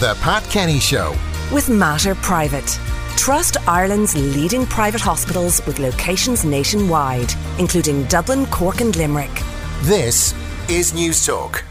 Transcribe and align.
The 0.00 0.16
Pat 0.20 0.44
Kenny 0.44 0.78
Show 0.78 1.16
with 1.52 1.68
Mater 1.68 2.14
Private. 2.14 2.78
Trust 3.16 3.56
Ireland's 3.66 4.14
leading 4.14 4.64
private 4.64 5.00
hospitals 5.00 5.60
with 5.66 5.80
locations 5.80 6.44
nationwide, 6.44 7.34
including 7.58 8.04
Dublin, 8.04 8.46
Cork, 8.46 8.80
and 8.80 8.94
Limerick. 8.94 9.42
This 9.82 10.34
is 10.70 10.92
Newstalk. 10.92 11.64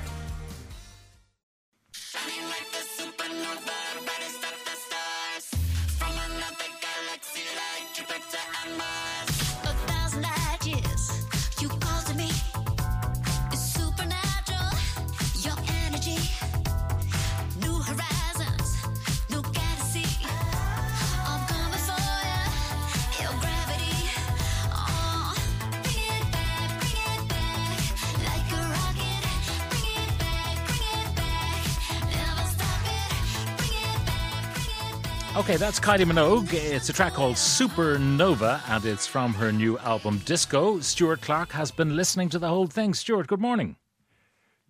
Okay, 35.38 35.56
that's 35.56 35.80
Kylie 35.80 36.04
Minogue. 36.04 36.52
It's 36.52 36.90
a 36.90 36.94
track 36.94 37.14
called 37.14 37.36
Supernova, 37.36 38.60
and 38.70 38.84
it's 38.84 39.06
from 39.06 39.36
her 39.36 39.52
new 39.52 39.78
album 39.78 40.20
Disco. 40.26 40.80
Stuart 40.80 41.22
Clark 41.22 41.52
has 41.52 41.70
been 41.70 41.96
listening 41.96 42.28
to 42.30 42.40
the 42.40 42.48
whole 42.48 42.66
thing. 42.66 42.96
Stuart, 42.96 43.28
good 43.28 43.40
morning. 43.40 43.76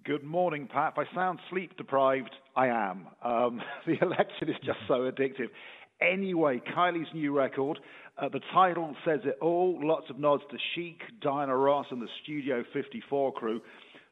Good 0.04 0.26
morning, 0.26 0.68
Pat. 0.68 0.96
If 0.98 1.08
I 1.08 1.16
sound 1.16 1.40
sleep 1.50 1.78
deprived, 1.78 2.36
I 2.58 2.68
am. 2.68 3.08
Um, 3.24 3.62
the 3.88 3.94
election 4.02 4.50
is 4.50 4.58
just 4.62 4.80
so 4.90 5.10
addictive. 5.10 5.48
Anyway, 6.02 6.62
Kylie's 6.76 7.08
new 7.14 7.32
record, 7.32 7.80
uh, 8.18 8.28
the 8.28 8.42
title 8.54 8.94
says 9.06 9.22
it 9.24 9.38
all. 9.42 9.80
Lots 9.82 10.10
of 10.10 10.20
nods 10.20 10.44
to 10.52 10.58
Chic, 10.76 11.00
Diana 11.22 11.56
Ross, 11.56 11.86
and 11.92 12.02
the 12.02 12.10
Studio 12.24 12.66
54 12.74 13.32
crew. 13.32 13.62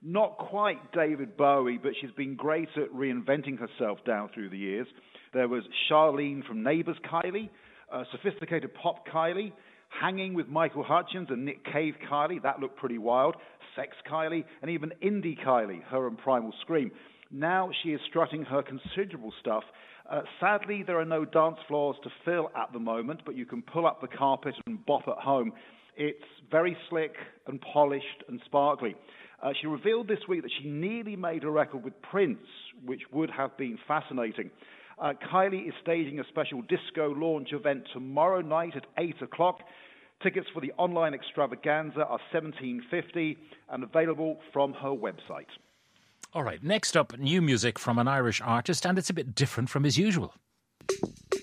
Not 0.08 0.38
quite 0.38 0.92
David 0.92 1.36
Bowie, 1.36 1.80
but 1.82 1.94
she's 2.00 2.12
been 2.12 2.36
great 2.36 2.70
at 2.78 2.94
reinventing 2.94 3.58
herself 3.58 3.98
down 4.06 4.30
through 4.36 4.50
the 4.50 4.58
years. 4.58 4.86
There 5.34 5.48
was 5.48 5.64
Charlene 5.90 6.46
from 6.46 6.62
Neighbours 6.64 6.98
Kylie, 7.12 7.50
uh, 7.92 8.04
Sophisticated 8.12 8.72
Pop 8.76 9.08
Kylie, 9.08 9.52
Hanging 9.90 10.36
with 10.36 10.48
Michael 10.48 10.84
Hutchence 10.84 11.30
and 11.32 11.44
Nick 11.44 11.66
Cave 11.66 11.96
Kylie, 12.08 12.42
that 12.44 12.60
looked 12.60 12.78
pretty 12.78 13.00
wild, 13.00 13.36
Sex 13.76 13.96
Kylie, 14.08 14.44
and 14.62 14.70
even 14.70 14.92
Indie 15.02 15.40
Kylie, 15.44 15.82
her 15.86 16.08
and 16.08 16.20
Primal 16.20 16.54
Scream. 16.62 16.92
Now 17.32 17.72
she 17.82 17.90
is 17.90 18.02
strutting 18.08 18.44
her 18.44 18.62
considerable 18.62 19.34
stuff. 19.40 19.64
Uh, 20.08 20.22
sadly, 20.40 20.84
there 20.86 21.00
are 21.00 21.06
no 21.06 21.26
dance 21.26 21.58
floors 21.68 21.96
to 22.04 22.10
fill 22.24 22.52
at 22.56 22.72
the 22.74 22.80
moment, 22.80 23.22
but 23.26 23.36
you 23.36 23.46
can 23.48 23.64
pull 23.64 23.88
up 23.88 24.02
the 24.02 24.08
carpet 24.08 24.54
and 24.68 24.86
bop 24.86 25.08
at 25.08 25.18
home. 25.18 25.52
It's 25.98 26.20
very 26.52 26.78
slick 26.90 27.14
and 27.48 27.60
polished 27.62 28.24
and 28.28 28.40
sparkly. 28.46 28.96
Uh, 29.42 29.52
she 29.60 29.68
revealed 29.68 30.08
this 30.08 30.20
week 30.28 30.42
that 30.42 30.52
she 30.62 30.70
nearly 30.70 31.16
made 31.16 31.44
a 31.44 31.50
record 31.50 31.84
with 31.84 31.94
Prince, 32.02 32.40
which 32.86 33.02
would 33.12 33.30
have 33.30 33.56
been 33.58 33.78
fascinating. 33.88 34.50
Uh, 34.98 35.14
Kylie 35.32 35.68
is 35.68 35.74
staging 35.82 36.20
a 36.20 36.24
special 36.30 36.62
disco 36.64 37.10
launch 37.10 37.52
event 37.52 37.84
tomorrow 37.94 38.42
night 38.42 38.76
at 38.76 38.86
8 38.98 39.22
o'clock. 39.22 39.60
Tickets 40.24 40.48
for 40.54 40.62
the 40.62 40.72
online 40.78 41.14
extravaganza 41.14 42.00
are 42.00 42.20
1750 42.32 43.38
and 43.70 43.84
available 43.84 44.40
from 44.54 44.74
her 44.74 44.90
website. 44.90 45.52
All 46.34 46.44
right, 46.44 46.64
next 46.64 46.98
up, 46.98 47.18
new 47.18 47.42
music 47.42 47.78
from 47.78 48.00
an 48.00 48.08
Irish 48.08 48.42
artist, 48.42 48.86
and 48.86 48.98
it's 48.98 49.10
a 49.10 49.14
bit 49.14 49.36
different 49.36 49.70
from 49.70 49.84
his 49.84 49.98
usual. 49.98 50.34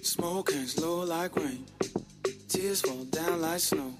Smoking 0.02 0.66
slow 0.66 1.04
like 1.04 1.36
rain, 1.36 1.64
tears 2.48 2.80
fall 2.80 3.04
down 3.04 3.40
like 3.40 3.60
snow. 3.60 3.94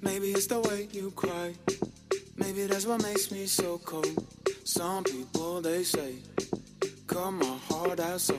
Maybe 0.00 0.28
it's 0.28 0.46
the 0.46 0.60
way 0.60 0.88
you 0.92 1.10
cry, 1.10 1.54
maybe 2.38 2.66
that's 2.66 2.86
what 2.86 3.02
makes 3.02 3.30
me 3.30 3.46
so 3.46 3.78
cold. 3.84 4.26
Some 4.64 5.04
people 5.04 5.60
they 5.60 5.82
say, 5.82 6.14
cut 7.06 7.30
my 7.32 7.56
heart 7.68 8.00
out 8.00 8.20
so 8.20 8.38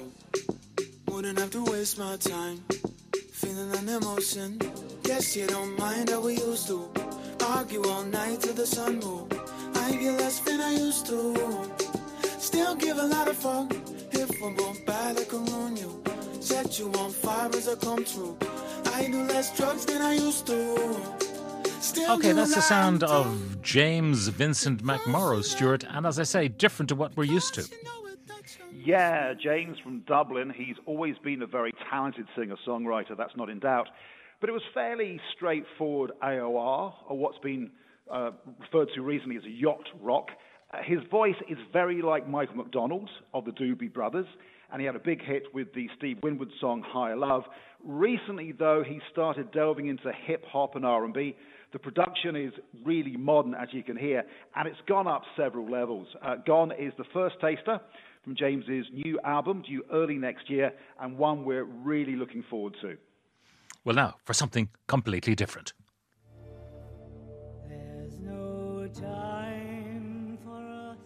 wouldn't 1.08 1.40
have 1.40 1.52
to 1.52 1.64
waste 1.66 1.98
my 1.98 2.16
time 2.18 2.64
feeling 3.32 3.72
an 3.76 3.90
emotion. 3.90 4.60
Guess 5.04 5.36
you 5.36 5.48
don't 5.48 5.78
mind 5.80 6.10
how 6.10 6.22
we 6.22 6.38
used 6.38 6.68
to 6.68 6.90
argue 7.46 7.84
all 7.88 8.04
night 8.04 8.42
till 8.42 8.54
the 8.54 8.66
sun 8.66 9.00
moved. 9.00 9.34
I 9.76 9.92
get 9.92 10.20
less 10.20 10.40
than 10.40 10.62
I 10.62 10.74
used 10.74 11.06
to. 11.08 11.18
Still 12.40 12.76
give 12.76 12.98
a 12.98 13.08
lot 13.08 13.28
of 13.28 13.38
fuck 13.38 13.74
if 14.12 14.42
we're 14.42 14.52
both 14.52 14.86
bad, 14.86 15.18
I 15.18 15.24
can 15.24 15.46
ruin 15.46 15.78
you. 15.78 16.04
Set 16.40 16.80
you 16.80 16.92
on 16.94 17.12
fire 17.12 17.50
as 17.56 17.68
I 17.68 17.76
come 17.76 18.04
true. 18.04 18.38
I 18.94 19.08
do 19.08 19.24
less 19.24 19.56
drugs 19.56 19.86
than 19.86 20.02
I 20.02 20.14
used 20.14 20.46
to. 20.48 21.29
Okay, 22.08 22.32
that's 22.32 22.56
the 22.56 22.62
sound 22.62 23.04
of 23.04 23.62
James 23.62 24.28
Vincent 24.30 24.84
McMorrow, 24.84 25.44
Stuart, 25.44 25.84
and 25.90 26.06
as 26.06 26.20
I 26.20 26.24
say, 26.24 26.48
different 26.48 26.90
to 26.90 26.96
what 26.96 27.16
we're 27.18 27.24
used 27.26 27.54
to. 27.56 27.68
Yeah, 28.74 29.34
James 29.34 29.78
from 29.84 30.02
Dublin. 30.02 30.54
He's 30.56 30.76
always 30.86 31.16
been 31.24 31.42
a 31.42 31.48
very 31.48 31.74
talented 31.90 32.28
singer 32.38 32.56
songwriter, 32.68 33.18
that's 33.18 33.36
not 33.36 33.50
in 33.50 33.60
doubt. 33.60 33.90
But 34.40 34.50
it 34.50 34.54
was 34.54 34.62
fairly 34.74 35.20
straightforward 35.36 36.12
AOR, 36.24 36.94
or 37.08 37.18
what's 37.18 37.38
been 37.40 37.72
uh, 38.12 38.32
referred 38.60 38.90
to 38.96 39.02
recently 39.02 39.38
as 39.38 39.44
yacht 39.46 39.88
rock. 40.02 40.30
Uh, 40.74 40.78
his 40.84 41.00
voice 41.12 41.36
is 41.50 41.58
very 41.74 42.02
like 42.02 42.28
Michael 42.28 42.56
McDonald 42.56 43.10
of 43.34 43.46
the 43.46 43.52
Doobie 43.52 43.92
Brothers, 43.92 44.28
and 44.72 44.80
he 44.80 44.86
had 44.86 44.96
a 44.96 45.00
big 45.00 45.22
hit 45.24 45.44
with 45.54 45.74
the 45.74 45.90
Steve 45.98 46.18
Winwood 46.24 46.52
song 46.62 46.84
Higher 46.88 47.18
Love. 47.18 47.44
Recently, 47.84 48.52
though, 48.52 48.84
he 48.86 49.00
started 49.12 49.52
delving 49.52 49.88
into 49.88 50.12
hip 50.26 50.46
hop 50.46 50.76
and 50.76 50.86
R&B. 50.86 51.36
The 51.72 51.80
production 51.80 52.36
is 52.36 52.52
really 52.84 53.16
modern, 53.16 53.54
as 53.54 53.68
you 53.72 53.84
can 53.84 53.96
hear, 53.96 54.24
and 54.56 54.68
it's 54.68 54.80
gone 54.88 55.08
up 55.08 55.22
several 55.38 55.70
levels. 55.70 56.08
Uh, 56.22 56.38
Gone 56.46 56.72
is 56.72 56.94
the 56.98 57.04
first 57.14 57.36
taster 57.40 57.80
from 58.24 58.36
James's 58.36 58.88
new 58.92 59.20
album 59.24 59.62
due 59.62 59.84
early 59.94 60.18
next 60.18 60.50
year, 60.50 60.74
and 61.00 61.18
one 61.18 61.46
we're 61.46 61.66
really 61.66 62.16
looking 62.16 62.44
forward 62.50 62.76
to. 62.82 62.98
Well, 63.86 63.96
now, 63.96 64.16
for 64.26 64.34
something 64.34 64.70
completely 64.88 65.36
different. 65.36 65.74
There's 67.68 68.20
no 68.20 68.90
time 69.00 70.38
for 70.44 70.62
us. 70.92 70.98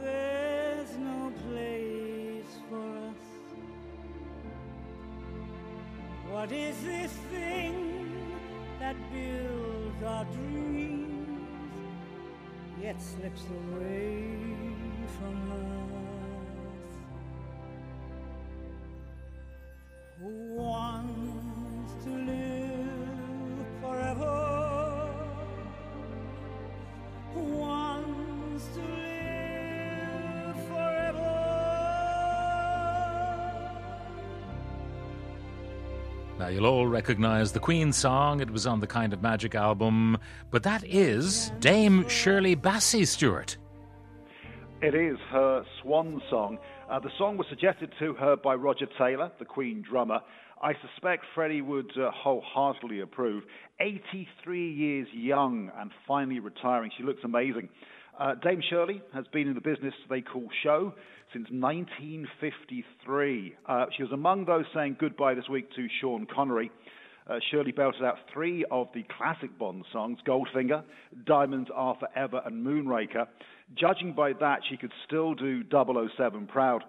There's 0.00 0.96
no 0.98 1.32
place 1.48 2.58
for 2.68 2.80
us. 3.08 3.24
What 6.28 6.50
is 6.52 6.82
this 6.82 7.12
thing 7.30 7.53
yet 12.94 13.02
slips 13.02 13.44
away 13.50 14.24
from 15.18 15.52
us? 15.52 16.03
Now, 36.38 36.48
you'll 36.48 36.66
all 36.66 36.88
recognize 36.88 37.52
the 37.52 37.60
Queen 37.60 37.92
song. 37.92 38.40
It 38.40 38.50
was 38.50 38.66
on 38.66 38.80
the 38.80 38.88
Kind 38.88 39.12
of 39.12 39.22
Magic 39.22 39.54
album. 39.54 40.18
But 40.50 40.64
that 40.64 40.82
is 40.84 41.52
Dame 41.60 42.08
Shirley 42.08 42.56
Bassey 42.56 43.06
Stuart. 43.06 43.56
It 44.82 44.96
is 44.96 45.16
her 45.30 45.64
swan 45.80 46.20
song. 46.28 46.58
Uh, 46.90 46.98
the 46.98 47.10
song 47.16 47.36
was 47.36 47.46
suggested 47.48 47.92
to 48.00 48.14
her 48.14 48.36
by 48.36 48.54
Roger 48.54 48.86
Taylor, 48.98 49.30
the 49.38 49.44
Queen 49.44 49.80
drummer. 49.88 50.18
I 50.60 50.72
suspect 50.80 51.24
Freddie 51.34 51.62
would 51.62 51.92
uh, 51.96 52.10
wholeheartedly 52.10 53.00
approve. 53.00 53.44
83 53.80 54.72
years 54.72 55.06
young 55.12 55.70
and 55.78 55.92
finally 56.06 56.40
retiring. 56.40 56.90
She 56.96 57.04
looks 57.04 57.20
amazing. 57.22 57.68
Uh, 58.18 58.34
Dame 58.36 58.62
Shirley 58.70 59.02
has 59.12 59.26
been 59.32 59.48
in 59.48 59.54
the 59.54 59.60
business 59.60 59.92
they 60.08 60.20
call 60.20 60.48
show 60.62 60.94
since 61.32 61.48
1953. 61.50 63.56
Uh, 63.66 63.86
she 63.96 64.04
was 64.04 64.12
among 64.12 64.44
those 64.44 64.64
saying 64.72 64.96
goodbye 65.00 65.34
this 65.34 65.48
week 65.48 65.68
to 65.74 65.88
Sean 66.00 66.24
Connery. 66.32 66.70
Uh, 67.28 67.38
Shirley 67.50 67.72
belted 67.72 68.04
out 68.04 68.18
three 68.32 68.64
of 68.70 68.86
the 68.94 69.04
classic 69.18 69.58
Bond 69.58 69.84
songs 69.92 70.18
Goldfinger, 70.26 70.84
Diamonds 71.26 71.70
Are 71.74 71.96
Forever, 71.98 72.40
and 72.44 72.64
Moonraker. 72.64 73.26
Judging 73.74 74.12
by 74.12 74.32
that, 74.34 74.60
she 74.68 74.76
could 74.76 74.92
still 75.06 75.34
do 75.34 75.64
007 75.70 76.46
proud. 76.46 76.84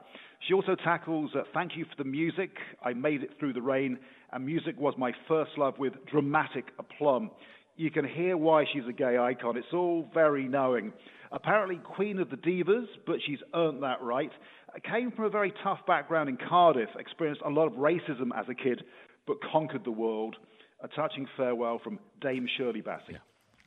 She 0.47 0.53
also 0.53 0.75
tackles 0.75 1.31
uh, 1.33 1.41
Thank 1.53 1.75
You 1.75 1.85
for 1.85 2.03
the 2.03 2.09
Music, 2.09 2.51
I 2.83 2.93
Made 2.93 3.23
It 3.23 3.31
Through 3.39 3.53
the 3.53 3.61
Rain, 3.61 3.97
and 4.31 4.45
music 4.45 4.77
was 4.77 4.93
my 4.97 5.13
first 5.27 5.51
love 5.57 5.79
with 5.79 5.93
dramatic 6.11 6.65
aplomb. 6.77 7.31
You 7.77 7.91
can 7.91 8.05
hear 8.07 8.37
why 8.37 8.65
she's 8.71 8.87
a 8.87 8.93
gay 8.93 9.17
icon. 9.17 9.57
It's 9.57 9.73
all 9.73 10.09
very 10.13 10.47
knowing. 10.47 10.93
Apparently, 11.31 11.77
Queen 11.83 12.19
of 12.19 12.29
the 12.29 12.37
Divas, 12.37 12.85
but 13.05 13.17
she's 13.25 13.39
earned 13.53 13.83
that 13.83 14.01
right. 14.01 14.31
Came 14.89 15.11
from 15.11 15.25
a 15.25 15.29
very 15.29 15.53
tough 15.63 15.79
background 15.85 16.29
in 16.29 16.37
Cardiff, 16.37 16.89
experienced 16.97 17.41
a 17.45 17.49
lot 17.49 17.67
of 17.67 17.73
racism 17.73 18.29
as 18.37 18.45
a 18.49 18.53
kid, 18.53 18.83
but 19.27 19.37
conquered 19.51 19.83
the 19.83 19.91
world. 19.91 20.37
A 20.83 20.87
touching 20.89 21.27
farewell 21.35 21.79
from 21.83 21.99
Dame 22.21 22.47
Shirley 22.57 22.81
Bassey. 22.81 23.11
Yeah. 23.11 23.17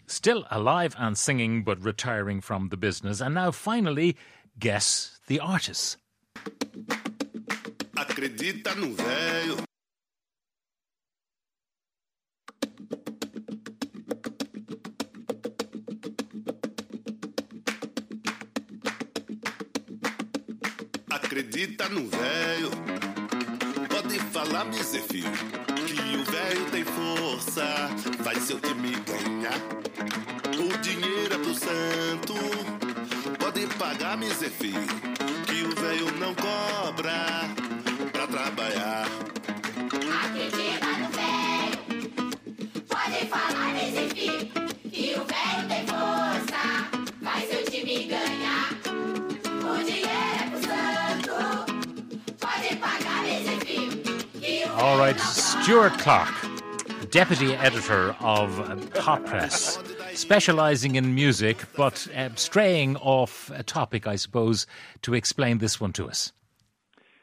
Still 0.07 0.47
alive 0.51 0.95
and 0.99 1.19
singing, 1.19 1.65
but 1.65 1.83
retiring 1.83 2.41
from 2.41 2.69
the 2.69 2.77
business. 2.77 3.21
And 3.21 3.35
now, 3.35 3.51
finally, 3.51 4.17
guess 4.59 5.19
the 5.27 5.41
artist. 5.41 5.99
Acredita 7.97 8.77
no 8.77 8.89
velho. 8.95 9.65
Acredita 21.23 21.89
no 21.89 22.09
velho. 22.09 22.71
Pode 23.89 24.19
falar, 24.33 24.65
filho, 25.09 25.31
que 25.75 26.17
o 26.17 26.25
velho 26.25 26.65
tem 26.71 26.85
força, 26.85 27.65
faz 28.23 28.45
seu 28.45 28.61
time 28.61 28.93
ganhar. 29.05 29.59
O 30.55 30.79
dinheiro 30.79 31.35
é 31.35 31.39
pro 31.39 31.55
santo, 31.55 32.35
pode 33.39 33.67
pagar, 33.77 34.17
filho, 34.49 34.87
que 35.47 35.63
o 35.65 35.81
velho 35.81 36.11
não 36.19 36.35
cobra 36.35 37.13
pra 38.13 38.27
trabalhar. 38.27 39.09
Acredita 40.25 40.87
no 40.99 41.09
velho, 41.19 41.79
pode 42.89 43.27
falar, 43.27 43.75
me 43.75 44.09
filho, 44.15 44.58
All 54.79 54.97
right, 54.97 55.19
Stuart 55.19 55.95
Clark, 55.95 56.33
deputy 57.11 57.53
editor 57.55 58.15
of 58.21 58.95
Hot 58.99 59.27
Press, 59.27 59.77
specialising 60.15 60.95
in 60.95 61.17
music, 61.17 61.59
but 61.77 62.07
uh, 62.17 62.29
straying 62.37 62.97
off 62.99 63.51
a 63.53 63.65
topic, 63.65 64.07
I 64.07 64.15
suppose, 64.15 64.69
to 65.03 65.15
explain 65.15 65.59
this 65.59 65.81
one 65.81 65.93
to 65.95 66.09
us. 66.09 66.31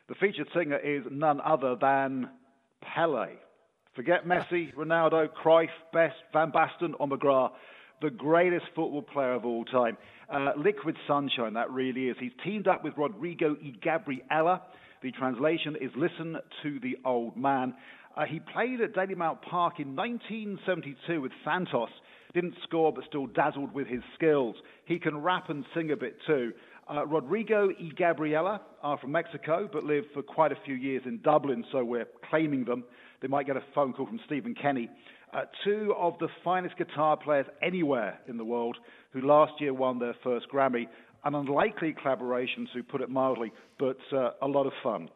The 0.10 0.16
featured 0.16 0.50
singer 0.54 0.78
is 0.78 1.06
none 1.10 1.40
other 1.40 1.78
than 1.80 2.30
Pele. 2.82 3.30
Forget 3.96 4.26
Messi, 4.26 4.74
Ronaldo, 4.76 5.30
Cruyff, 5.30 5.70
Best, 5.94 6.16
Van 6.34 6.52
Basten, 6.52 6.94
or 7.00 7.08
McGrath. 7.08 7.52
The 8.02 8.10
greatest 8.10 8.66
football 8.76 9.02
player 9.02 9.34
of 9.34 9.46
all 9.46 9.64
time. 9.64 9.98
Uh, 10.30 10.52
liquid 10.58 10.98
sunshine, 11.08 11.54
that 11.54 11.72
really 11.72 12.10
is. 12.10 12.18
He's 12.20 12.34
teamed 12.44 12.68
up 12.68 12.84
with 12.84 12.96
Rodrigo 12.98 13.56
y 13.64 13.72
Gabriela 13.82 14.62
the 15.02 15.12
translation 15.12 15.76
is 15.80 15.92
Listen 15.96 16.38
to 16.64 16.80
the 16.80 16.98
Old 17.06 17.38
Man. 17.38 17.74
Uh, 18.16 18.26
he 18.26 18.40
played 18.40 18.82
at 18.82 18.94
Dalymount 18.94 19.42
Park 19.42 19.80
in 19.80 19.96
1972 19.96 21.22
with 21.22 21.32
Santos. 21.44 21.90
Didn't 22.34 22.56
score, 22.64 22.94
but 22.94 23.04
still 23.08 23.28
dazzled 23.28 23.74
with 23.74 23.88
his 23.88 24.02
skills. 24.16 24.56
He 24.86 25.00
can 25.00 25.18
rap 25.18 25.50
and 25.50 25.66
sing 25.74 25.92
a 25.92 25.98
bit 25.98 26.18
too. 26.26 26.54
Uh, 26.90 27.06
Rodrigo 27.08 27.68
y 27.68 27.90
Gabriela 27.98 28.62
are 28.84 28.98
from 28.98 29.12
Mexico, 29.12 29.68
but 29.72 29.84
lived 29.84 30.08
for 30.14 30.22
quite 30.22 30.52
a 30.52 30.58
few 30.66 30.76
years 30.76 31.02
in 31.06 31.20
Dublin, 31.24 31.66
so 31.72 31.84
we're 31.84 32.08
claiming 32.30 32.64
them. 32.64 32.84
They 33.22 33.28
might 33.28 33.48
get 33.48 33.58
a 33.58 33.64
phone 33.74 33.94
call 33.94 34.06
from 34.06 34.20
Stephen 34.26 34.54
Kenny. 34.54 34.90
Uh, 35.34 35.42
two 35.64 35.94
of 35.98 36.14
the 36.20 36.28
finest 36.44 36.78
guitar 36.78 37.18
players 37.18 37.48
anywhere 37.62 38.20
in 38.28 38.38
the 38.38 38.46
world, 38.46 38.78
who 39.12 39.22
last 39.22 39.54
year 39.60 39.74
won 39.74 40.00
their 40.00 40.16
first 40.24 40.46
Grammy 40.54 40.88
an 41.26 41.36
unlikely 41.36 41.94
collaboration, 41.94 42.68
to 42.74 42.84
put 42.84 43.02
it 43.02 43.10
mildly, 43.10 43.52
but 43.78 43.98
uh, 44.14 44.32
a 44.42 44.48
lot 44.48 44.66
of 44.66 44.74
fun. 44.82 45.10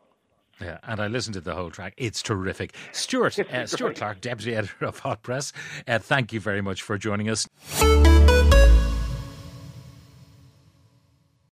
Yeah, 0.59 0.79
and 0.83 0.99
I 0.99 1.07
listened 1.07 1.35
to 1.35 1.41
the 1.41 1.55
whole 1.55 1.69
track. 1.69 1.93
It's 1.97 2.21
terrific. 2.21 2.75
Stuart, 2.91 3.39
uh, 3.53 3.65
Stuart 3.65 3.95
Clark, 3.95 4.21
Deputy 4.21 4.55
Editor 4.55 4.85
of 4.85 4.99
Hot 4.99 5.23
Press, 5.23 5.53
uh, 5.87 5.99
thank 5.99 6.33
you 6.33 6.39
very 6.39 6.61
much 6.61 6.81
for 6.81 6.97
joining 6.97 7.29
us. 7.29 7.47